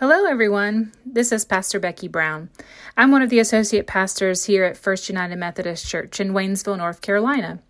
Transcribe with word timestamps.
Hello, 0.00 0.24
everyone. 0.24 0.90
This 1.06 1.30
is 1.30 1.44
Pastor 1.44 1.78
Becky 1.78 2.08
Brown. 2.08 2.50
I'm 2.96 3.12
one 3.12 3.22
of 3.22 3.30
the 3.30 3.38
associate 3.38 3.86
pastors 3.86 4.46
here 4.46 4.64
at 4.64 4.76
First 4.76 5.08
United 5.08 5.36
Methodist 5.36 5.86
Church 5.86 6.18
in 6.18 6.32
Waynesville, 6.32 6.78
North 6.78 7.00
Carolina. 7.00 7.60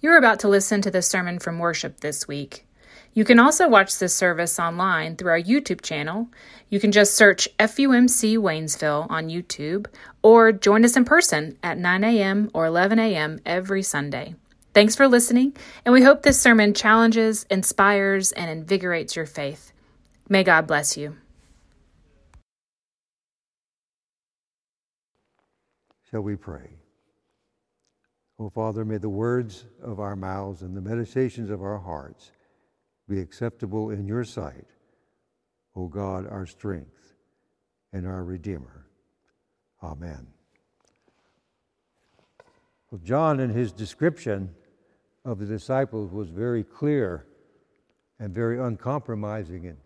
You're 0.00 0.16
about 0.16 0.40
to 0.40 0.48
listen 0.48 0.80
to 0.80 0.90
the 0.90 1.02
sermon 1.02 1.38
from 1.38 1.58
worship 1.58 2.00
this 2.00 2.26
week. 2.26 2.64
You 3.12 3.26
can 3.26 3.38
also 3.38 3.68
watch 3.68 3.98
this 3.98 4.14
service 4.14 4.58
online 4.58 5.16
through 5.16 5.32
our 5.32 5.38
YouTube 5.38 5.82
channel. 5.82 6.30
You 6.70 6.80
can 6.80 6.92
just 6.92 7.14
search 7.14 7.46
FUMC 7.58 8.38
Waynesville 8.38 9.10
on 9.10 9.28
YouTube 9.28 9.86
or 10.22 10.52
join 10.52 10.82
us 10.82 10.96
in 10.96 11.04
person 11.04 11.58
at 11.62 11.76
9 11.76 12.04
a.m. 12.04 12.50
or 12.54 12.64
11 12.64 12.98
a.m. 12.98 13.38
every 13.44 13.82
Sunday. 13.82 14.34
Thanks 14.72 14.96
for 14.96 15.06
listening, 15.06 15.54
and 15.84 15.92
we 15.92 16.02
hope 16.02 16.22
this 16.22 16.40
sermon 16.40 16.72
challenges, 16.72 17.44
inspires, 17.50 18.32
and 18.32 18.50
invigorates 18.50 19.14
your 19.14 19.26
faith. 19.26 19.72
May 20.26 20.42
God 20.42 20.66
bless 20.66 20.96
you. 20.96 21.16
Shall 26.10 26.22
we 26.22 26.36
pray? 26.36 26.78
Oh, 28.38 28.50
Father, 28.50 28.84
may 28.84 28.98
the 28.98 29.08
words 29.08 29.64
of 29.82 29.98
our 29.98 30.14
mouths 30.14 30.62
and 30.62 30.76
the 30.76 30.80
meditations 30.80 31.50
of 31.50 31.62
our 31.62 31.78
hearts 31.78 32.32
be 33.08 33.20
acceptable 33.20 33.90
in 33.90 34.06
your 34.06 34.24
sight, 34.24 34.66
O 35.74 35.88
God, 35.88 36.28
our 36.28 36.46
strength 36.46 37.14
and 37.92 38.06
our 38.06 38.24
Redeemer. 38.24 38.86
Amen. 39.82 40.26
Well, 42.90 43.00
John, 43.02 43.40
in 43.40 43.50
his 43.50 43.72
description 43.72 44.54
of 45.24 45.38
the 45.38 45.46
disciples, 45.46 46.12
was 46.12 46.28
very 46.28 46.62
clear 46.62 47.26
and 48.18 48.34
very 48.34 48.60
uncompromising 48.60 49.64
in 49.64 49.76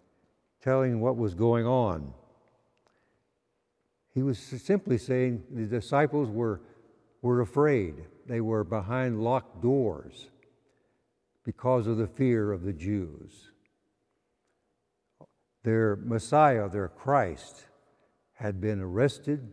telling 0.63 1.01
what 1.01 1.17
was 1.17 1.35
going 1.35 1.67
on. 1.67 2.13
He 4.15 4.23
was 4.23 4.39
simply 4.39 4.99
saying 4.99 5.45
the 5.51 5.67
disciples 5.67 6.29
were, 6.29 6.61
were 7.23 7.41
afraid. 7.41 7.95
They 8.27 8.41
were 8.41 8.65
behind 8.65 9.23
locked 9.23 9.63
doors 9.63 10.29
because 11.45 11.87
of 11.87 11.97
the 11.97 12.07
fear 12.07 12.53
of 12.53 12.63
the 12.63 12.73
Jews. 12.73 13.51
Their 15.63 15.97
Messiah, 15.97 16.69
their 16.69 16.89
Christ, 16.89 17.67
had 18.33 18.61
been 18.61 18.81
arrested, 18.81 19.53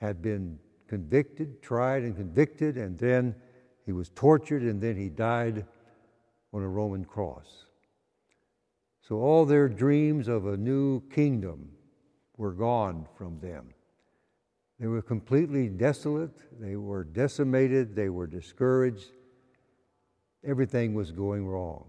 had 0.00 0.20
been 0.20 0.58
convicted, 0.88 1.62
tried 1.62 2.02
and 2.02 2.16
convicted, 2.16 2.76
and 2.76 2.98
then 2.98 3.34
he 3.86 3.92
was 3.92 4.10
tortured, 4.10 4.62
and 4.62 4.80
then 4.80 4.96
he 4.96 5.08
died 5.08 5.64
on 6.52 6.62
a 6.62 6.68
Roman 6.68 7.04
cross. 7.04 7.66
So 9.00 9.16
all 9.16 9.44
their 9.44 9.68
dreams 9.68 10.28
of 10.28 10.46
a 10.46 10.56
new 10.56 11.00
kingdom 11.08 11.70
were 12.40 12.52
gone 12.52 13.06
from 13.18 13.38
them. 13.40 13.66
They 14.78 14.86
were 14.86 15.02
completely 15.02 15.68
desolate, 15.68 16.40
they 16.58 16.74
were 16.74 17.04
decimated, 17.04 17.94
they 17.94 18.08
were 18.08 18.26
discouraged. 18.26 19.10
Everything 20.42 20.94
was 20.94 21.12
going 21.12 21.46
wrong. 21.46 21.84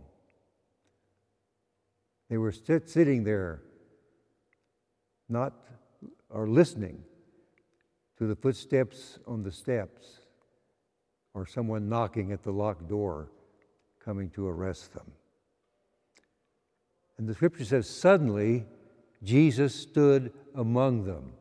They 2.30 2.38
were 2.38 2.52
sit- 2.52 2.90
sitting 2.90 3.24
there, 3.24 3.62
not 5.30 5.54
or 6.30 6.50
listening 6.50 7.02
to 8.18 8.28
the 8.28 8.36
footsteps 8.36 9.20
on 9.26 9.44
the 9.44 9.54
steps 9.54 10.20
or 11.34 11.46
someone 11.46 11.88
knocking 11.88 12.34
at 12.34 12.44
the 12.44 12.52
locked 12.52 12.90
door 12.90 13.32
coming 14.04 14.30
to 14.32 14.50
arrest 14.50 14.94
them. 14.94 15.10
And 17.18 17.26
the 17.26 17.36
scripture 17.36 17.64
says, 17.64 17.90
suddenly 17.90 18.66
Jesus 19.24 19.76
stood 19.76 20.32
among 20.56 21.06
them. 21.06 21.34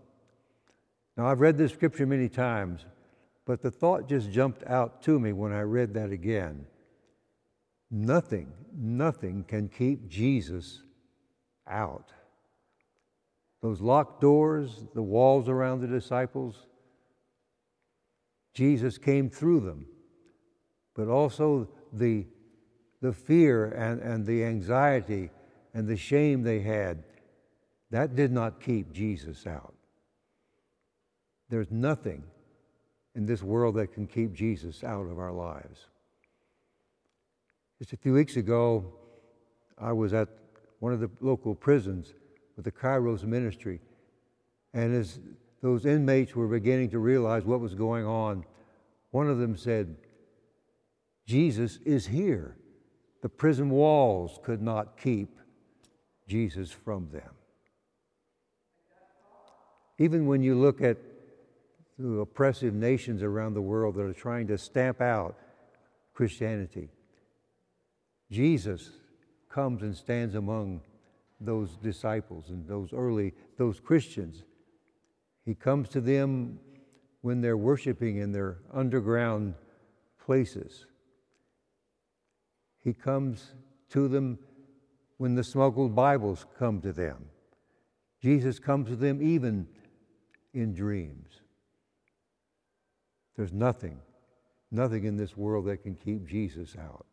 Now, 1.16 1.26
I've 1.26 1.40
read 1.40 1.58
this 1.58 1.72
scripture 1.72 2.06
many 2.06 2.28
times, 2.28 2.84
but 3.46 3.62
the 3.62 3.70
thought 3.70 4.08
just 4.08 4.30
jumped 4.30 4.64
out 4.66 5.02
to 5.02 5.18
me 5.18 5.32
when 5.32 5.52
I 5.52 5.62
read 5.62 5.94
that 5.94 6.10
again. 6.10 6.66
Nothing, 7.90 8.52
nothing 8.74 9.44
can 9.44 9.68
keep 9.68 10.08
Jesus 10.08 10.82
out. 11.66 12.12
Those 13.62 13.80
locked 13.80 14.20
doors, 14.20 14.86
the 14.94 15.02
walls 15.02 15.48
around 15.48 15.80
the 15.80 15.86
disciples, 15.86 16.66
Jesus 18.54 18.98
came 18.98 19.28
through 19.28 19.60
them. 19.60 19.86
But 20.94 21.08
also 21.08 21.68
the, 21.92 22.26
the 23.00 23.12
fear 23.12 23.66
and, 23.66 24.00
and 24.00 24.26
the 24.26 24.44
anxiety 24.44 25.30
and 25.74 25.86
the 25.86 25.96
shame 25.96 26.42
they 26.42 26.60
had 26.60 27.04
that 27.90 28.14
did 28.14 28.32
not 28.32 28.60
keep 28.60 28.92
Jesus 28.92 29.46
out. 29.46 29.74
There's 31.48 31.70
nothing 31.70 32.22
in 33.14 33.26
this 33.26 33.42
world 33.42 33.74
that 33.74 33.92
can 33.92 34.06
keep 34.06 34.32
Jesus 34.32 34.84
out 34.84 35.06
of 35.06 35.18
our 35.18 35.32
lives. 35.32 35.86
Just 37.78 37.92
a 37.92 37.96
few 37.96 38.12
weeks 38.12 38.36
ago, 38.36 38.92
I 39.76 39.92
was 39.92 40.12
at 40.12 40.28
one 40.78 40.92
of 40.92 41.00
the 41.00 41.10
local 41.20 41.54
prisons 41.54 42.14
with 42.56 42.64
the 42.64 42.72
Kairos 42.72 43.24
ministry, 43.24 43.80
and 44.72 44.94
as 44.94 45.18
those 45.60 45.86
inmates 45.86 46.36
were 46.36 46.46
beginning 46.46 46.90
to 46.90 46.98
realize 46.98 47.44
what 47.44 47.60
was 47.60 47.74
going 47.74 48.06
on, 48.06 48.44
one 49.10 49.28
of 49.28 49.38
them 49.38 49.56
said, 49.56 49.96
Jesus 51.26 51.78
is 51.84 52.06
here. 52.06 52.56
The 53.22 53.28
prison 53.28 53.70
walls 53.70 54.38
could 54.42 54.62
not 54.62 54.96
keep 54.96 55.38
Jesus 56.28 56.70
from 56.70 57.08
them. 57.10 57.30
Even 60.00 60.26
when 60.26 60.42
you 60.42 60.54
look 60.54 60.80
at 60.80 60.96
the 61.98 62.20
oppressive 62.20 62.72
nations 62.72 63.22
around 63.22 63.52
the 63.52 63.60
world 63.60 63.94
that 63.96 64.06
are 64.06 64.14
trying 64.14 64.46
to 64.46 64.56
stamp 64.56 65.02
out 65.02 65.36
Christianity, 66.14 66.88
Jesus 68.30 68.92
comes 69.50 69.82
and 69.82 69.94
stands 69.94 70.34
among 70.34 70.80
those 71.38 71.76
disciples 71.76 72.48
and 72.48 72.66
those 72.66 72.94
early, 72.94 73.34
those 73.58 73.78
Christians. 73.78 74.42
He 75.44 75.54
comes 75.54 75.90
to 75.90 76.00
them 76.00 76.58
when 77.20 77.42
they're 77.42 77.58
worshiping 77.58 78.16
in 78.16 78.32
their 78.32 78.56
underground 78.72 79.52
places. 80.24 80.86
He 82.82 82.94
comes 82.94 83.52
to 83.90 84.08
them 84.08 84.38
when 85.18 85.34
the 85.34 85.44
smuggled 85.44 85.94
Bibles 85.94 86.46
come 86.58 86.80
to 86.80 86.92
them. 86.94 87.26
Jesus 88.22 88.58
comes 88.58 88.88
to 88.88 88.96
them 88.96 89.20
even 89.20 89.68
in 90.54 90.74
dreams. 90.74 91.40
There's 93.36 93.52
nothing, 93.52 93.98
nothing 94.70 95.04
in 95.04 95.16
this 95.16 95.36
world 95.36 95.66
that 95.66 95.82
can 95.82 95.94
keep 95.94 96.26
Jesus 96.26 96.76
out. 96.78 97.06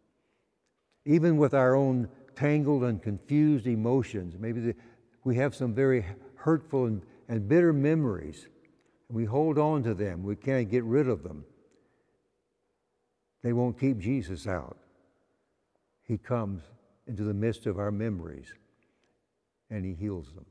Even 1.06 1.38
with 1.38 1.54
our 1.54 1.76
own 1.76 2.10
tangled 2.36 2.84
and 2.84 3.02
confused 3.02 3.66
emotions, 3.66 4.36
maybe 4.38 4.60
the, 4.60 4.76
we 5.24 5.36
have 5.38 5.56
some 5.56 5.74
very 5.74 6.06
hurtful 6.36 6.86
and, 6.86 7.02
and 7.30 7.48
bitter 7.48 7.72
memories. 7.74 8.48
We 9.10 9.26
hold 9.26 9.58
on 9.58 9.84
to 9.84 9.94
them, 9.94 10.24
we 10.24 10.36
can't 10.36 10.70
get 10.70 10.84
rid 10.84 11.08
of 11.08 11.24
them. 11.24 11.46
They 13.44 13.54
won't 13.54 13.80
keep 13.80 14.00
Jesus 14.00 14.48
out. 14.48 14.78
He 16.04 16.18
comes 16.18 16.64
into 17.08 17.24
the 17.24 17.34
midst 17.34 17.66
of 17.66 17.80
our 17.80 17.92
memories 17.92 18.54
and 19.70 19.86
He 19.86 19.94
heals 19.94 20.34
them. 20.34 20.46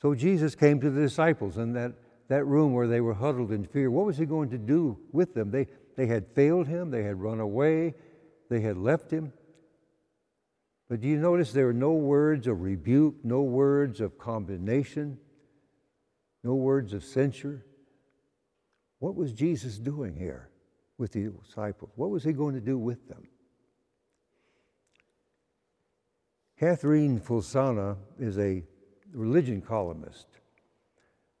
So 0.00 0.14
Jesus 0.14 0.54
came 0.54 0.80
to 0.80 0.90
the 0.90 1.00
disciples 1.00 1.56
in 1.56 1.72
that, 1.72 1.92
that 2.28 2.44
room 2.44 2.74
where 2.74 2.86
they 2.86 3.00
were 3.00 3.14
huddled 3.14 3.52
in 3.52 3.64
fear. 3.64 3.90
What 3.90 4.06
was 4.06 4.18
he 4.18 4.26
going 4.26 4.50
to 4.50 4.58
do 4.58 4.98
with 5.12 5.34
them? 5.34 5.50
They, 5.50 5.66
they 5.96 6.06
had 6.06 6.26
failed 6.34 6.66
him, 6.66 6.90
they 6.90 7.02
had 7.02 7.20
run 7.20 7.40
away, 7.40 7.94
they 8.50 8.60
had 8.60 8.76
left 8.76 9.10
him. 9.10 9.32
But 10.88 11.00
do 11.00 11.08
you 11.08 11.16
notice 11.16 11.52
there 11.52 11.68
are 11.68 11.72
no 11.72 11.92
words 11.92 12.46
of 12.46 12.60
rebuke, 12.60 13.16
no 13.24 13.42
words 13.42 14.00
of 14.00 14.18
condemnation, 14.18 15.18
no 16.44 16.54
words 16.54 16.92
of 16.92 17.02
censure? 17.02 17.64
What 18.98 19.16
was 19.16 19.32
Jesus 19.32 19.78
doing 19.78 20.14
here 20.14 20.50
with 20.98 21.12
the 21.12 21.30
disciples? 21.44 21.90
What 21.96 22.10
was 22.10 22.22
he 22.22 22.32
going 22.32 22.54
to 22.54 22.60
do 22.60 22.78
with 22.78 23.08
them? 23.08 23.26
Catherine 26.58 27.20
Falsani 27.20 27.96
is 28.18 28.38
a 28.38 28.62
religion 29.16 29.62
columnist 29.62 30.26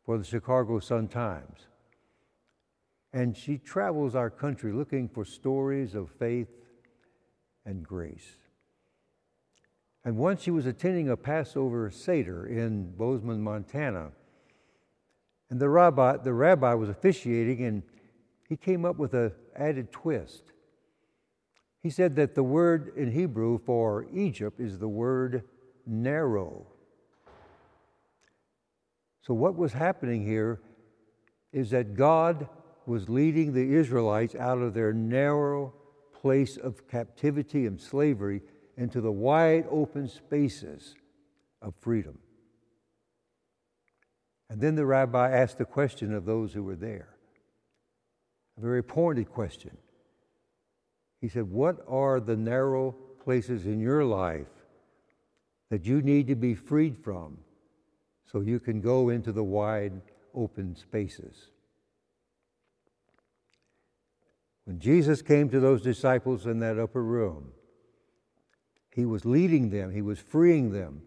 for 0.04 0.16
the 0.16 0.24
Chicago 0.24 0.80
Sun-Times. 0.80 1.66
And 3.12 3.36
she 3.36 3.58
travels 3.58 4.14
our 4.14 4.30
country 4.30 4.72
looking 4.72 5.08
for 5.08 5.24
stories 5.24 5.94
of 5.94 6.10
faith 6.18 6.48
and 7.66 7.82
grace. 7.82 8.38
And 10.04 10.16
once 10.16 10.42
she 10.42 10.50
was 10.50 10.66
attending 10.66 11.10
a 11.10 11.16
Passover 11.16 11.90
Seder 11.90 12.46
in 12.46 12.92
Bozeman, 12.96 13.42
Montana. 13.42 14.12
And 15.50 15.60
the 15.60 15.68
rabbi, 15.68 16.16
the 16.16 16.32
rabbi 16.32 16.74
was 16.74 16.88
officiating, 16.88 17.62
and 17.64 17.82
he 18.48 18.56
came 18.56 18.84
up 18.84 18.96
with 18.96 19.12
an 19.14 19.32
added 19.54 19.92
twist. 19.92 20.52
He 21.82 21.90
said 21.90 22.16
that 22.16 22.34
the 22.34 22.42
word 22.42 22.92
in 22.96 23.12
Hebrew 23.12 23.58
for 23.58 24.06
Egypt 24.14 24.60
is 24.60 24.78
the 24.78 24.88
word 24.88 25.42
narrow. 25.86 26.66
So, 29.26 29.34
what 29.34 29.56
was 29.56 29.72
happening 29.72 30.24
here 30.24 30.60
is 31.52 31.70
that 31.70 31.96
God 31.96 32.48
was 32.86 33.08
leading 33.08 33.52
the 33.52 33.74
Israelites 33.74 34.36
out 34.36 34.58
of 34.58 34.72
their 34.72 34.92
narrow 34.92 35.74
place 36.14 36.56
of 36.56 36.86
captivity 36.86 37.66
and 37.66 37.80
slavery 37.80 38.40
into 38.76 39.00
the 39.00 39.10
wide 39.10 39.66
open 39.68 40.06
spaces 40.08 40.94
of 41.60 41.74
freedom. 41.80 42.18
And 44.48 44.60
then 44.60 44.76
the 44.76 44.86
rabbi 44.86 45.28
asked 45.32 45.58
the 45.58 45.64
question 45.64 46.14
of 46.14 46.24
those 46.24 46.52
who 46.52 46.62
were 46.62 46.76
there 46.76 47.08
a 48.56 48.60
very 48.60 48.82
pointed 48.84 49.28
question. 49.28 49.76
He 51.20 51.28
said, 51.28 51.50
What 51.50 51.84
are 51.88 52.20
the 52.20 52.36
narrow 52.36 52.92
places 53.24 53.66
in 53.66 53.80
your 53.80 54.04
life 54.04 54.46
that 55.68 55.84
you 55.84 56.00
need 56.00 56.28
to 56.28 56.36
be 56.36 56.54
freed 56.54 56.96
from 56.96 57.38
so 58.30 58.40
you 58.40 58.60
can 58.60 58.80
go 58.80 59.08
into 59.08 59.32
the 59.32 59.44
wide 59.44 60.00
open 60.34 60.76
spaces? 60.76 61.48
When 64.64 64.80
Jesus 64.80 65.22
came 65.22 65.48
to 65.50 65.60
those 65.60 65.80
disciples 65.80 66.46
in 66.46 66.58
that 66.58 66.78
upper 66.78 67.02
room, 67.02 67.52
he 68.90 69.04
was 69.04 69.24
leading 69.24 69.70
them, 69.70 69.92
he 69.92 70.02
was 70.02 70.18
freeing 70.18 70.72
them 70.72 71.02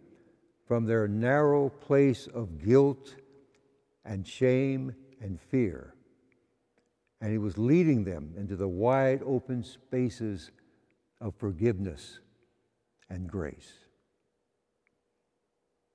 from 0.67 0.85
their 0.85 1.07
narrow 1.07 1.69
place 1.69 2.27
of 2.27 2.63
guilt 2.63 3.15
and 4.05 4.25
shame 4.25 4.95
and 5.19 5.41
fear. 5.41 5.93
And 7.19 7.31
he 7.31 7.37
was 7.37 7.57
leading 7.57 8.05
them 8.05 8.33
into 8.37 8.55
the 8.55 8.67
wide 8.67 9.21
open 9.25 9.63
spaces 9.63 10.51
of 11.19 11.35
forgiveness 11.35 12.19
and 13.09 13.27
grace. 13.27 13.73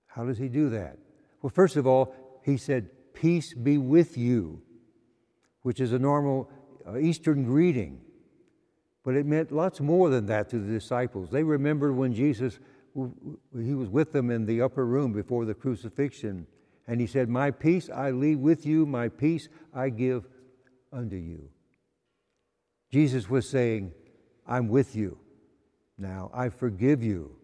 How 0.07 0.25
does 0.25 0.37
he 0.37 0.49
do 0.49 0.69
that? 0.71 0.99
Well, 1.45 1.51
first 1.51 1.77
of 1.77 1.87
all, 1.87 2.15
he 2.43 2.57
said, 2.57 2.89
Peace 3.13 3.53
be 3.53 3.77
with 3.77 4.17
you, 4.17 4.63
which 5.61 5.79
is 5.79 5.93
a 5.93 5.99
normal 5.99 6.51
uh, 6.89 6.97
Eastern 6.97 7.45
greeting. 7.45 8.01
But 9.05 9.15
it 9.15 9.27
meant 9.27 9.53
lots 9.53 9.79
more 9.79 10.09
than 10.09 10.25
that 10.25 10.49
to 10.49 10.59
the 10.59 10.73
disciples. 10.73 11.29
They 11.29 11.43
remembered 11.43 11.95
when 11.95 12.15
Jesus 12.15 12.61
he 12.95 13.75
was 13.75 13.91
with 13.91 14.13
them 14.13 14.31
in 14.31 14.47
the 14.47 14.63
upper 14.63 14.87
room 14.87 15.13
before 15.13 15.45
the 15.45 15.53
crucifixion 15.53 16.47
and 16.87 16.99
he 16.99 17.07
said, 17.07 17.29
"My 17.29 17.51
peace 17.51 17.91
I 17.91 18.11
leave 18.11 18.39
with 18.39 18.65
you, 18.65 18.87
my 18.87 19.11
peace 19.11 19.51
I 19.75 19.91
give 19.91 20.27
unto 20.95 21.17
you." 21.17 21.51
Jesus 22.91 23.29
was 23.29 23.47
saying, 23.47 23.93
"I'm 24.47 24.69
with 24.69 24.97
you. 24.97 25.19
Now 25.99 26.31
I 26.33 26.49
forgive 26.49 27.03
you. 27.03 27.37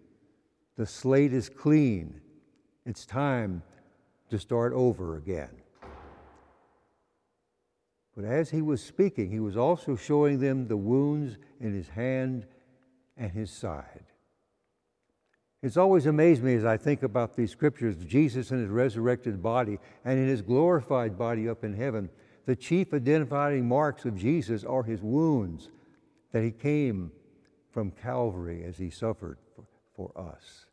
The 0.76 0.86
slate 0.86 1.34
is 1.34 1.50
clean. 1.50 2.22
It's 2.86 3.04
time 3.04 3.62
to 4.30 4.38
start 4.38 4.72
over 4.72 5.16
again." 5.16 5.62
But 8.16 8.24
as 8.24 8.50
he 8.50 8.62
was 8.62 8.82
speaking, 8.82 9.30
he 9.30 9.40
was 9.40 9.56
also 9.56 9.96
showing 9.96 10.40
them 10.40 10.66
the 10.66 10.76
wounds 10.76 11.38
in 11.60 11.72
his 11.72 11.88
hand 11.88 12.46
and 13.16 13.30
his 13.32 13.50
side. 13.50 14.04
It's 15.62 15.76
always 15.76 16.06
amazed 16.06 16.42
me 16.42 16.54
as 16.54 16.64
I 16.64 16.78
think 16.78 17.02
about 17.02 17.36
these 17.36 17.50
scriptures 17.50 17.96
Jesus 17.96 18.50
in 18.50 18.60
his 18.60 18.70
resurrected 18.70 19.42
body 19.42 19.78
and 20.04 20.18
in 20.18 20.26
his 20.26 20.42
glorified 20.42 21.18
body 21.18 21.48
up 21.48 21.64
in 21.64 21.74
heaven. 21.74 22.08
The 22.46 22.56
chief 22.56 22.94
identifying 22.94 23.68
marks 23.68 24.06
of 24.06 24.16
Jesus 24.16 24.64
are 24.64 24.82
his 24.82 25.02
wounds 25.02 25.70
that 26.32 26.42
he 26.42 26.50
came 26.50 27.12
from 27.70 27.90
Calvary 27.90 28.64
as 28.64 28.78
he 28.78 28.90
suffered 28.90 29.38
for, 29.94 30.10
us. 30.16 30.66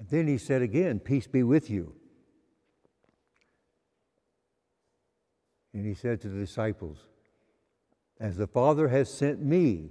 And 0.00 0.08
then 0.08 0.26
he 0.26 0.38
said 0.38 0.62
again, 0.62 0.98
Peace 0.98 1.26
be 1.26 1.42
with 1.42 1.68
you. 1.68 1.92
And 5.74 5.86
he 5.86 5.92
said 5.92 6.22
to 6.22 6.28
the 6.28 6.40
disciples, 6.40 7.06
As 8.18 8.38
the 8.38 8.46
Father 8.46 8.88
has 8.88 9.12
sent 9.12 9.42
me, 9.42 9.90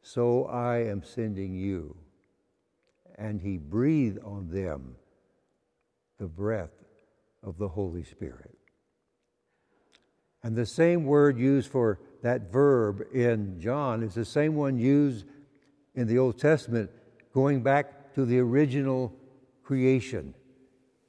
so 0.00 0.44
I 0.44 0.84
am 0.84 1.02
sending 1.02 1.56
you. 1.56 1.96
And 3.16 3.40
he 3.40 3.58
breathed 3.58 4.20
on 4.22 4.48
them 4.48 4.94
the 6.20 6.28
breath 6.28 6.84
of 7.42 7.58
the 7.58 7.68
Holy 7.68 8.04
Spirit. 8.04 8.56
And 10.44 10.54
the 10.54 10.66
same 10.66 11.04
word 11.04 11.36
used 11.36 11.68
for 11.68 11.98
that 12.22 12.52
verb 12.52 13.02
in 13.12 13.60
John 13.60 14.04
is 14.04 14.14
the 14.14 14.24
same 14.24 14.54
one 14.54 14.78
used 14.78 15.26
in 15.96 16.06
the 16.06 16.18
Old 16.18 16.38
Testament, 16.38 16.92
going 17.34 17.64
back 17.64 17.95
to 18.16 18.24
the 18.24 18.38
original 18.38 19.12
creation, 19.62 20.34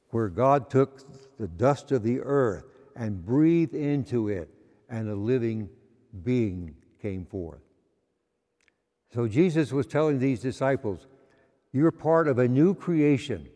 where 0.09 0.27
God 0.27 0.69
took 0.69 1.37
the 1.39 1.47
dust 1.47 1.93
of 1.93 2.03
the 2.03 2.19
earth 2.19 2.65
and 2.97 3.25
breathed 3.25 3.73
into 3.73 4.27
it, 4.27 4.49
and 4.89 5.09
a 5.09 5.15
living 5.15 5.69
being 6.25 6.75
came 7.01 7.25
forth. 7.25 7.61
So 9.13 9.25
Jesus 9.25 9.71
was 9.71 9.87
telling 9.87 10.19
these 10.19 10.41
disciples, 10.41 11.07
You're 11.71 11.91
part 11.91 12.27
of 12.27 12.39
a 12.39 12.47
new 12.49 12.75
creation. 12.75 13.47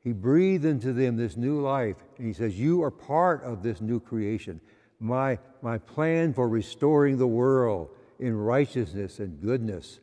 He 0.00 0.12
breathed 0.12 0.66
into 0.66 0.92
them 0.92 1.16
this 1.16 1.38
new 1.38 1.62
life, 1.62 1.96
and 2.18 2.26
he 2.26 2.34
says, 2.34 2.60
You 2.60 2.82
are 2.82 2.90
part 2.90 3.42
of 3.42 3.62
this 3.62 3.80
new 3.80 4.00
creation. 4.00 4.60
My, 5.00 5.38
my 5.62 5.78
plan 5.78 6.34
for 6.34 6.46
restoring 6.46 7.16
the 7.16 7.26
world 7.26 7.88
in 8.18 8.36
righteousness 8.36 9.18
and 9.18 9.40
goodness 9.40 9.98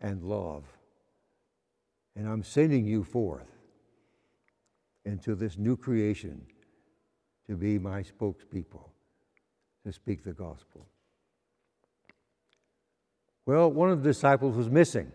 and 0.00 0.24
love. 0.24 0.64
And 2.16 2.28
I'm 2.28 2.42
sending 2.42 2.86
you 2.86 3.04
forth 3.04 3.48
into 5.04 5.34
this 5.34 5.56
new 5.56 5.76
creation 5.76 6.42
to 7.46 7.56
be 7.56 7.78
my 7.78 8.02
spokespeople, 8.02 8.88
to 9.84 9.92
speak 9.92 10.22
the 10.22 10.32
gospel. 10.32 10.86
Well, 13.46 13.70
one 13.70 13.90
of 13.90 14.02
the 14.02 14.10
disciples 14.10 14.56
was 14.56 14.70
missing. 14.70 15.10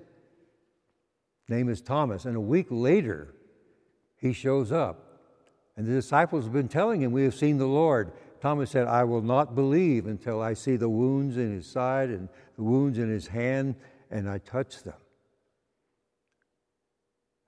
Name 1.47 1.69
is 1.69 1.81
Thomas. 1.81 2.25
And 2.25 2.35
a 2.35 2.41
week 2.41 2.67
later, 2.69 3.33
he 4.17 4.33
shows 4.33 4.71
up. 4.71 5.03
And 5.77 5.87
the 5.87 5.93
disciples 5.93 6.43
have 6.45 6.53
been 6.53 6.67
telling 6.67 7.01
him, 7.01 7.11
We 7.11 7.23
have 7.23 7.35
seen 7.35 7.57
the 7.57 7.67
Lord. 7.67 8.11
Thomas 8.41 8.71
said, 8.71 8.87
I 8.87 9.03
will 9.03 9.21
not 9.21 9.55
believe 9.55 10.07
until 10.07 10.41
I 10.41 10.53
see 10.53 10.75
the 10.75 10.89
wounds 10.89 11.37
in 11.37 11.53
his 11.53 11.67
side 11.67 12.09
and 12.09 12.27
the 12.55 12.63
wounds 12.63 12.97
in 12.97 13.09
his 13.09 13.27
hand, 13.27 13.75
and 14.11 14.29
I 14.29 14.39
touch 14.39 14.83
them. 14.83 14.95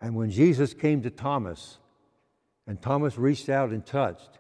And 0.02 0.16
when 0.16 0.30
Jesus 0.30 0.74
came 0.74 1.02
to 1.02 1.10
Thomas, 1.10 1.78
and 2.68 2.82
Thomas 2.82 3.18
reached 3.18 3.50
out 3.50 3.72
and 3.72 3.86
touched, 3.86 4.40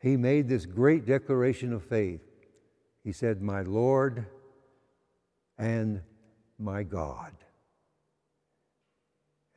he 0.00 0.16
made 0.16 0.48
this 0.48 0.64
great 0.64 1.04
declaration 1.04 1.72
of 1.72 1.84
faith. 1.84 2.22
He 3.04 3.12
said, 3.12 3.42
My 3.42 3.62
Lord 3.62 4.26
and 5.58 6.00
my 6.58 6.82
God. 6.82 7.32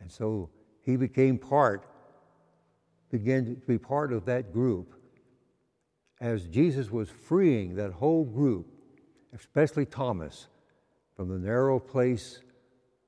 And 0.01 0.12
so 0.12 0.50
he 0.82 0.98
became 0.98 1.38
part, 1.38 1.88
began 3.10 3.46
to 3.46 3.68
be 3.68 3.77
part 3.77 4.12
of 4.12 4.25
that 4.25 4.51
group 4.51 4.96
as 6.20 6.48
Jesus 6.48 6.92
was 6.92 7.10
freeing 7.10 7.75
that 7.75 7.92
whole 7.94 8.25
group, 8.25 8.68
especially 9.34 9.86
Thomas, 9.86 10.48
from 11.15 11.30
the 11.30 11.39
narrow 11.39 11.80
place 11.80 12.42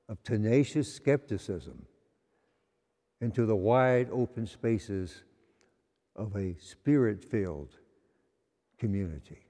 of 0.08 0.22
tenacious 0.22 0.94
skepticism 0.94 1.86
into 3.20 3.46
the 3.46 3.56
wide 3.56 4.08
open 4.12 4.46
spaces 4.46 5.22
of 6.14 6.34
a 6.36 6.56
spirit 6.58 7.24
filled 7.24 7.74
community. 8.78 9.46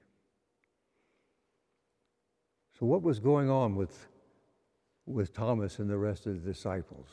So, 2.79 2.85
what 2.85 3.01
was 3.01 3.19
going 3.19 3.49
on 3.49 3.75
with, 3.75 4.07
with 5.05 5.33
Thomas 5.33 5.79
and 5.79 5.89
the 5.89 5.97
rest 5.97 6.27
of 6.27 6.43
the 6.43 6.51
disciples? 6.51 7.07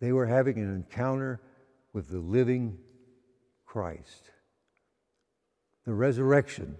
They 0.00 0.12
were 0.12 0.26
having 0.26 0.58
an 0.58 0.74
encounter 0.74 1.40
with 1.92 2.08
the 2.08 2.20
living 2.20 2.78
Christ. 3.66 4.30
The 5.84 5.92
resurrection, 5.92 6.76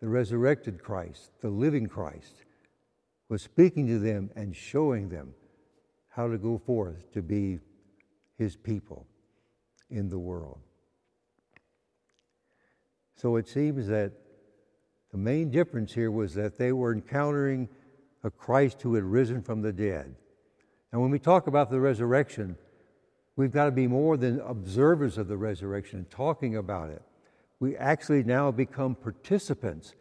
the 0.00 0.08
resurrected 0.08 0.82
Christ, 0.82 1.32
the 1.40 1.50
living 1.50 1.86
Christ, 1.86 2.44
was 3.28 3.42
speaking 3.42 3.86
to 3.88 3.98
them 3.98 4.30
and 4.36 4.56
showing 4.56 5.08
them 5.08 5.34
how 6.16 6.26
to 6.26 6.38
go 6.38 6.56
forth 6.56 7.12
to 7.12 7.20
be 7.20 7.60
his 8.38 8.56
people 8.56 9.06
in 9.90 10.08
the 10.08 10.18
world. 10.18 10.58
So 13.16 13.36
it 13.36 13.46
seems 13.46 13.86
that 13.88 14.12
the 15.12 15.18
main 15.18 15.50
difference 15.50 15.92
here 15.92 16.10
was 16.10 16.32
that 16.34 16.56
they 16.56 16.72
were 16.72 16.94
encountering 16.94 17.68
a 18.24 18.30
Christ 18.30 18.80
who 18.80 18.94
had 18.94 19.04
risen 19.04 19.42
from 19.42 19.60
the 19.60 19.74
dead. 19.74 20.14
And 20.90 21.02
when 21.02 21.10
we 21.10 21.18
talk 21.18 21.48
about 21.48 21.70
the 21.70 21.80
resurrection, 21.80 22.56
we've 23.36 23.52
got 23.52 23.66
to 23.66 23.70
be 23.70 23.86
more 23.86 24.16
than 24.16 24.40
observers 24.40 25.18
of 25.18 25.28
the 25.28 25.36
resurrection 25.36 25.98
and 25.98 26.10
talking 26.10 26.56
about 26.56 26.88
it. 26.88 27.02
We 27.60 27.76
actually 27.76 28.24
now 28.24 28.50
become 28.50 28.94
participants 28.94 29.94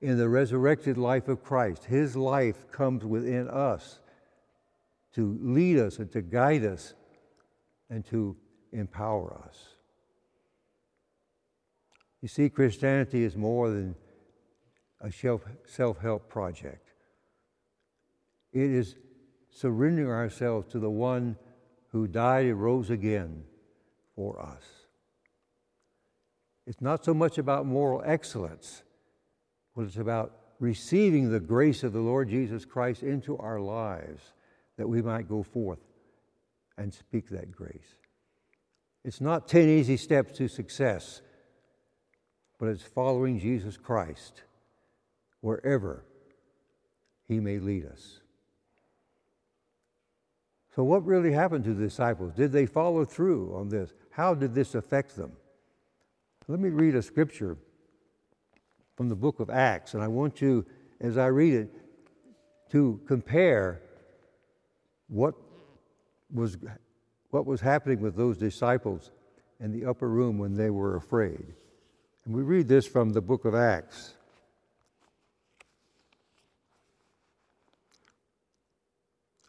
in 0.00 0.18
the 0.18 0.28
resurrected 0.28 0.96
life 0.96 1.26
of 1.26 1.42
Christ. 1.42 1.84
His 1.84 2.14
life 2.14 2.70
comes 2.70 3.04
within 3.04 3.48
us 3.48 3.98
to 5.18 5.36
lead 5.42 5.80
us 5.80 5.98
and 5.98 6.12
to 6.12 6.22
guide 6.22 6.64
us 6.64 6.94
and 7.90 8.06
to 8.06 8.36
empower 8.70 9.36
us. 9.44 9.58
You 12.22 12.28
see, 12.28 12.48
Christianity 12.48 13.24
is 13.24 13.36
more 13.36 13.68
than 13.68 13.96
a 15.00 15.10
self 15.10 15.98
help 16.00 16.28
project, 16.28 16.92
it 18.52 18.70
is 18.70 18.94
surrendering 19.50 20.08
ourselves 20.08 20.68
to 20.68 20.78
the 20.78 20.88
one 20.90 21.36
who 21.88 22.06
died 22.06 22.46
and 22.46 22.62
rose 22.62 22.88
again 22.88 23.42
for 24.14 24.40
us. 24.40 24.62
It's 26.64 26.80
not 26.80 27.04
so 27.04 27.12
much 27.12 27.38
about 27.38 27.66
moral 27.66 28.04
excellence, 28.06 28.84
but 29.74 29.82
it's 29.82 29.96
about 29.96 30.36
receiving 30.60 31.32
the 31.32 31.40
grace 31.40 31.82
of 31.82 31.92
the 31.92 31.98
Lord 31.98 32.28
Jesus 32.28 32.64
Christ 32.64 33.02
into 33.02 33.36
our 33.38 33.58
lives 33.58 34.32
that 34.78 34.88
we 34.88 35.02
might 35.02 35.28
go 35.28 35.42
forth 35.42 35.80
and 36.78 36.94
speak 36.94 37.28
that 37.28 37.52
grace. 37.52 37.96
It's 39.04 39.20
not 39.20 39.48
10 39.48 39.68
easy 39.68 39.96
steps 39.96 40.32
to 40.38 40.48
success, 40.48 41.20
but 42.58 42.68
it's 42.68 42.82
following 42.82 43.38
Jesus 43.38 43.76
Christ 43.76 44.42
wherever 45.40 46.04
he 47.26 47.40
may 47.40 47.58
lead 47.58 47.86
us. 47.86 48.20
So, 50.74 50.84
what 50.84 51.04
really 51.04 51.32
happened 51.32 51.64
to 51.64 51.74
the 51.74 51.84
disciples? 51.84 52.32
Did 52.34 52.52
they 52.52 52.66
follow 52.66 53.04
through 53.04 53.54
on 53.56 53.68
this? 53.68 53.92
How 54.10 54.34
did 54.34 54.54
this 54.54 54.74
affect 54.74 55.16
them? 55.16 55.32
Let 56.46 56.60
me 56.60 56.68
read 56.68 56.94
a 56.94 57.02
scripture 57.02 57.56
from 58.96 59.08
the 59.08 59.16
book 59.16 59.40
of 59.40 59.50
Acts, 59.50 59.94
and 59.94 60.02
I 60.02 60.08
want 60.08 60.40
you, 60.40 60.64
as 61.00 61.18
I 61.18 61.26
read 61.26 61.54
it, 61.54 61.74
to 62.70 63.00
compare 63.06 63.82
what 65.08 65.34
was, 66.32 66.56
what 67.30 67.46
was 67.46 67.60
happening 67.60 68.00
with 68.00 68.16
those 68.16 68.36
disciples 68.36 69.10
in 69.60 69.72
the 69.72 69.84
upper 69.84 70.08
room 70.08 70.38
when 70.38 70.54
they 70.54 70.70
were 70.70 70.96
afraid. 70.96 71.54
And 72.24 72.34
we 72.34 72.42
read 72.42 72.68
this 72.68 72.86
from 72.86 73.10
the 73.10 73.20
book 73.20 73.44
of 73.44 73.54
Acts. 73.54 74.14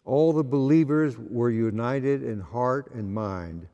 All 0.06 0.34
the 0.34 0.44
believers 0.44 1.18
were 1.18 1.52
united 1.52 2.24
in 2.24 2.40
heart 2.40 2.92
and 2.96 3.14
mind, 3.14 3.68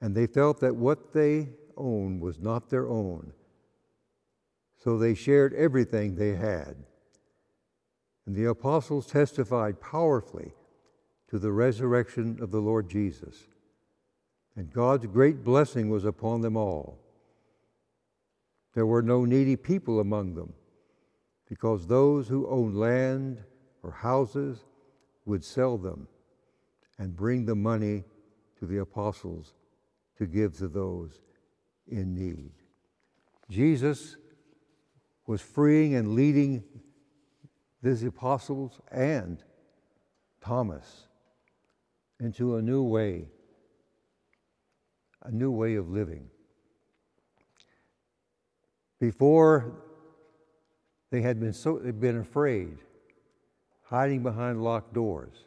and 0.00 0.16
they 0.16 0.26
felt 0.26 0.58
that 0.60 0.74
what 0.74 1.12
they 1.12 1.50
owned 1.76 2.20
was 2.20 2.40
not 2.40 2.70
their 2.70 2.88
own. 2.88 3.32
So 4.82 4.98
they 4.98 5.14
shared 5.14 5.54
everything 5.54 6.16
they 6.16 6.34
had. 6.34 6.74
And 8.26 8.34
the 8.34 8.46
apostles 8.46 9.06
testified 9.06 9.80
powerfully 9.80 10.54
to 11.32 11.38
the 11.38 11.50
resurrection 11.50 12.36
of 12.42 12.50
the 12.50 12.60
Lord 12.60 12.90
Jesus. 12.90 13.46
And 14.54 14.70
God's 14.70 15.06
great 15.06 15.42
blessing 15.42 15.88
was 15.88 16.04
upon 16.04 16.42
them 16.42 16.58
all. 16.58 16.98
There 18.74 18.84
were 18.84 19.00
no 19.00 19.24
needy 19.24 19.56
people 19.56 19.98
among 19.98 20.34
them, 20.34 20.52
because 21.48 21.86
those 21.86 22.28
who 22.28 22.46
owned 22.48 22.76
land 22.76 23.42
or 23.82 23.92
houses 23.92 24.66
would 25.24 25.42
sell 25.42 25.78
them 25.78 26.06
and 26.98 27.16
bring 27.16 27.46
the 27.46 27.56
money 27.56 28.04
to 28.58 28.66
the 28.66 28.80
apostles 28.80 29.54
to 30.18 30.26
give 30.26 30.58
to 30.58 30.68
those 30.68 31.22
in 31.88 32.14
need. 32.14 32.52
Jesus 33.48 34.18
was 35.26 35.40
freeing 35.40 35.94
and 35.94 36.14
leading 36.14 36.62
these 37.82 38.02
apostles 38.02 38.82
and 38.90 39.42
Thomas 40.42 41.08
into 42.24 42.56
a 42.56 42.62
new 42.62 42.82
way, 42.82 43.26
a 45.22 45.30
new 45.30 45.50
way 45.50 45.74
of 45.74 45.88
living. 45.88 46.28
Before 49.00 49.72
they 51.10 51.22
had 51.22 51.40
been 51.40 51.52
so 51.52 51.78
they'd 51.78 52.00
been 52.00 52.18
afraid 52.18 52.78
hiding 53.92 54.22
behind 54.22 54.64
locked 54.64 54.94
doors. 54.94 55.44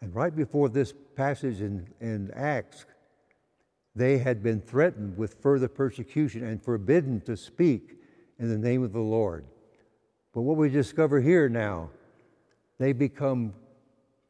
And 0.00 0.12
right 0.14 0.34
before 0.34 0.68
this 0.68 0.92
passage 1.14 1.60
in, 1.60 1.86
in 2.00 2.30
Acts, 2.34 2.86
they 3.94 4.18
had 4.18 4.42
been 4.42 4.60
threatened 4.60 5.16
with 5.16 5.40
further 5.40 5.68
persecution 5.68 6.44
and 6.44 6.62
forbidden 6.62 7.20
to 7.22 7.36
speak 7.36 7.94
in 8.38 8.48
the 8.48 8.58
name 8.58 8.82
of 8.82 8.92
the 8.92 9.00
Lord. 9.00 9.46
But 10.34 10.42
what 10.42 10.56
we 10.56 10.68
discover 10.68 11.20
here 11.20 11.48
now, 11.48 11.90
they 12.78 12.92
become 12.92 13.54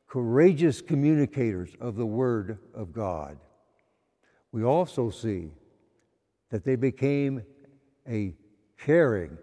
courageous 0.06 0.80
communicators 0.80 1.70
of 1.80 1.96
the 1.96 2.06
Word 2.06 2.58
of 2.74 2.92
God. 2.92 3.38
We 4.52 4.64
also 4.64 5.10
see 5.10 5.50
that 6.50 6.64
they 6.64 6.76
became 6.76 7.42
a 8.08 8.34
caring 8.78 9.36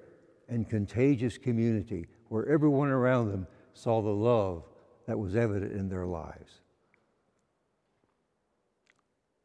and 0.47 0.67
contagious 0.69 1.37
community 1.37 2.07
where 2.29 2.47
everyone 2.47 2.89
around 2.89 3.29
them 3.29 3.47
saw 3.73 4.01
the 4.01 4.09
love 4.09 4.63
that 5.07 5.19
was 5.19 5.35
evident 5.35 5.73
in 5.73 5.89
their 5.89 6.05
lives. 6.05 6.61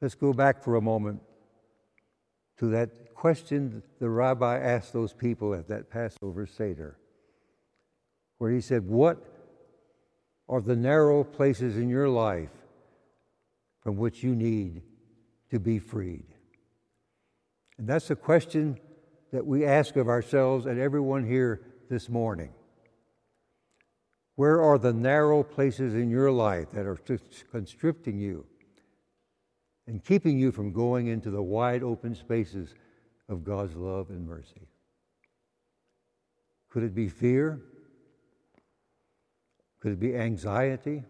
Let's 0.01 0.15
go 0.15 0.33
back 0.33 0.63
for 0.63 0.77
a 0.77 0.81
moment 0.81 1.21
to 2.59 2.67
that 2.67 3.15
question 3.15 3.83
the 3.99 4.09
rabbi 4.09 4.59
asked 4.59 4.93
those 4.93 5.13
people 5.13 5.55
at 5.55 5.69
that 5.69 5.91
Passover 5.91 6.47
Seder, 6.47 6.99
where 8.39 8.53
he 8.53 8.61
said, 8.61 8.87
What 8.87 9.38
are 10.49 10.61
the 10.61 10.77
narrow 10.77 11.25
places 11.25 11.77
in 11.77 11.89
your 11.89 12.09
life 12.09 12.51
from 13.83 13.97
which 13.97 14.23
you 14.23 14.35
need 14.35 14.83
to 15.51 15.59
be 15.59 15.79
freed? 15.79 16.27
And 17.79 17.87
that's 17.87 18.11
a 18.11 18.17
question 18.17 18.79
that 19.33 19.47
we 19.47 19.65
ask 19.65 19.97
of 19.97 20.09
ourselves 20.09 20.67
and 20.67 20.81
everyone 20.81 21.25
here 21.25 21.61
this 21.91 22.09
morning. 22.09 22.51
Where 24.37 24.63
are 24.63 24.79
the 24.79 24.93
narrow 24.93 25.43
places 25.43 25.95
in 25.95 26.11
your 26.11 26.31
life 26.31 26.71
that 26.73 26.87
are 26.87 26.99
constricting 27.51 28.19
you 28.19 28.47
and 29.87 30.05
keeping 30.05 30.39
you 30.39 30.53
from 30.53 30.73
going 30.73 31.09
into 31.09 31.31
the 31.31 31.43
wide 31.43 31.83
open 31.83 32.15
spaces 32.15 32.75
of 33.29 33.45
God's 33.45 33.75
love 33.75 34.11
and 34.11 34.27
mercy? 34.27 34.69
Could 36.71 36.85
it 36.85 36.95
be 36.95 37.09
fear? 37.09 37.61
Could 39.81 39.93
it 39.93 40.01
be 40.01 40.17
anxiety? 40.17 41.05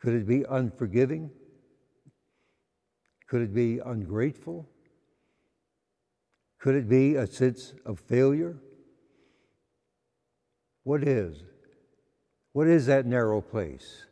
Could 0.00 0.14
it 0.14 0.26
be 0.26 0.44
unforgiving? 0.48 1.30
Could 3.28 3.42
it 3.42 3.54
be 3.54 3.78
ungrateful? 3.78 4.68
Could 6.58 6.74
it 6.74 6.88
be 6.88 7.14
a 7.16 7.26
sense 7.26 7.74
of 7.86 8.00
failure? 8.00 8.56
What 10.84 11.06
is? 11.06 11.42
What 12.52 12.66
is 12.66 12.86
that 12.86 13.06
narrow 13.06 13.40
place? 13.40 14.06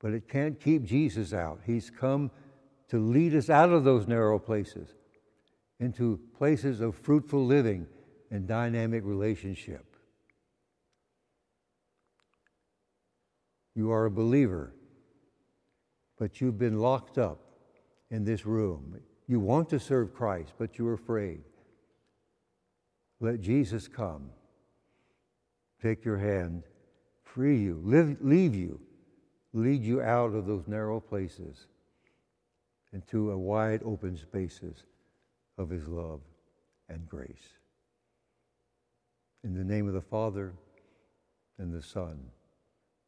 But 0.00 0.12
it 0.12 0.28
can't 0.28 0.60
keep 0.60 0.84
Jesus 0.84 1.32
out. 1.32 1.60
He's 1.66 1.90
come 1.90 2.30
to 2.88 2.98
lead 2.98 3.34
us 3.34 3.50
out 3.50 3.70
of 3.70 3.84
those 3.84 4.06
narrow 4.06 4.38
places 4.38 4.94
into 5.80 6.20
places 6.38 6.80
of 6.80 6.94
fruitful 6.94 7.44
living 7.44 7.86
and 8.30 8.46
dynamic 8.46 9.04
relationship. 9.04 9.95
You 13.76 13.92
are 13.92 14.06
a 14.06 14.10
believer, 14.10 14.72
but 16.18 16.40
you've 16.40 16.58
been 16.58 16.80
locked 16.80 17.18
up 17.18 17.38
in 18.10 18.24
this 18.24 18.46
room. 18.46 18.98
You 19.28 19.38
want 19.38 19.68
to 19.68 19.78
serve 19.78 20.14
Christ, 20.14 20.54
but 20.58 20.78
you're 20.78 20.94
afraid. 20.94 21.42
Let 23.20 23.40
Jesus 23.40 23.86
come 23.86 24.30
take 25.82 26.04
your 26.04 26.16
hand, 26.16 26.62
free 27.22 27.58
you, 27.58 27.80
live, 27.84 28.16
leave 28.22 28.54
you, 28.54 28.80
lead 29.52 29.84
you 29.84 30.00
out 30.00 30.34
of 30.34 30.46
those 30.46 30.66
narrow 30.66 30.98
places 30.98 31.66
into 32.94 33.30
a 33.30 33.38
wide 33.38 33.82
open 33.84 34.16
spaces 34.16 34.84
of 35.58 35.68
His 35.68 35.86
love 35.86 36.20
and 36.88 37.06
grace. 37.06 37.58
In 39.44 39.54
the 39.54 39.64
name 39.64 39.86
of 39.86 39.92
the 39.94 40.00
Father, 40.00 40.54
and 41.58 41.72
the 41.72 41.82
Son, 41.82 42.18